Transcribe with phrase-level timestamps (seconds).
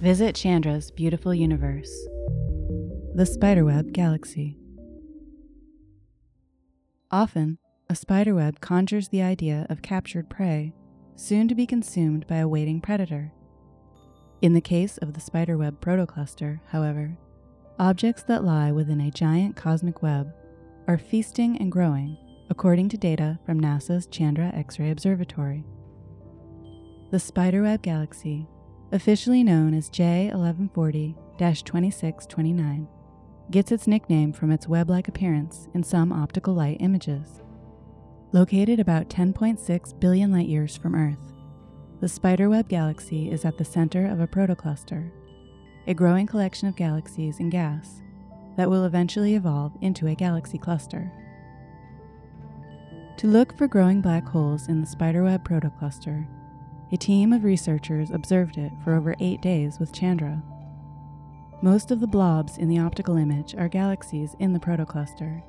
[0.00, 1.90] Visit Chandra's beautiful universe,
[3.14, 4.58] the Spiderweb Galaxy.
[7.10, 7.56] Often,
[7.88, 10.74] a spiderweb conjures the idea of captured prey,
[11.14, 13.32] soon to be consumed by a waiting predator.
[14.42, 17.16] In the case of the spiderweb protocluster, however,
[17.78, 20.30] objects that lie within a giant cosmic web
[20.86, 22.18] are feasting and growing,
[22.50, 25.64] according to data from NASA's Chandra X ray Observatory.
[27.12, 28.46] The spiderweb galaxy,
[28.92, 32.88] officially known as J1140 2629,
[33.50, 37.42] gets its nickname from its web like appearance in some optical light images.
[38.32, 41.32] Located about 10.6 billion light years from Earth,
[42.00, 45.10] the Spiderweb Galaxy is at the center of a protocluster,
[45.86, 48.02] a growing collection of galaxies and gas
[48.56, 51.10] that will eventually evolve into a galaxy cluster.
[53.18, 56.26] To look for growing black holes in the Spiderweb protocluster,
[56.92, 60.42] a team of researchers observed it for over eight days with Chandra.
[61.62, 65.42] Most of the blobs in the optical image are galaxies in the protocluster,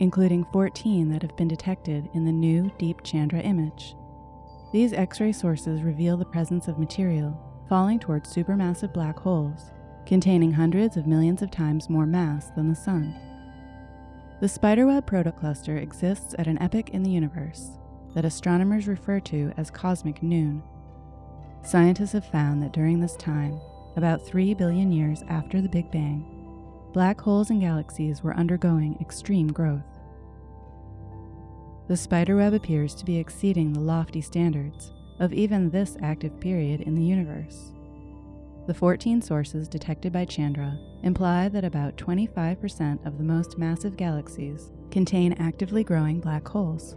[0.00, 3.94] including 14 that have been detected in the new Deep Chandra image.
[4.72, 7.38] These X ray sources reveal the presence of material
[7.68, 9.70] falling towards supermassive black holes,
[10.06, 13.14] containing hundreds of millions of times more mass than the Sun.
[14.40, 17.78] The Spiderweb protocluster exists at an epoch in the universe
[18.14, 20.62] that astronomers refer to as cosmic noon.
[21.62, 23.60] Scientists have found that during this time,
[23.96, 26.24] about 3 billion years after the Big Bang,
[26.92, 29.82] black holes and galaxies were undergoing extreme growth.
[31.88, 36.94] The spiderweb appears to be exceeding the lofty standards of even this active period in
[36.94, 37.72] the universe.
[38.66, 44.70] The 14 sources detected by Chandra imply that about 25% of the most massive galaxies
[44.90, 46.96] contain actively growing black holes.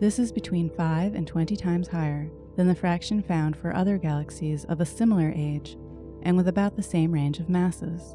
[0.00, 4.66] This is between 5 and 20 times higher than the fraction found for other galaxies
[4.66, 5.78] of a similar age
[6.24, 8.14] and with about the same range of masses.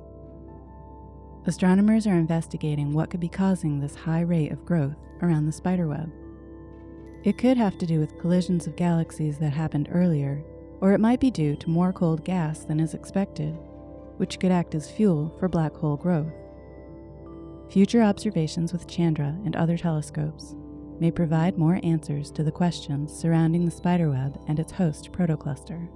[1.48, 6.12] Astronomers are investigating what could be causing this high rate of growth around the spiderweb.
[7.24, 10.44] It could have to do with collisions of galaxies that happened earlier,
[10.80, 13.58] or it might be due to more cold gas than is expected,
[14.18, 16.32] which could act as fuel for black hole growth.
[17.72, 20.56] Future observations with Chandra and other telescopes
[21.00, 25.88] may provide more answers to the questions surrounding the spiderweb and its host protocluster.